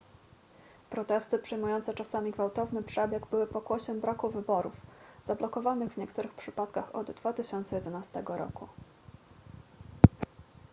[0.89, 4.73] protesty przyjmujące czasami gwałtowny przebieg były pokłosiem braku wyborów
[5.23, 8.67] zablokowanych w niektórych przypadkach od 2011 roku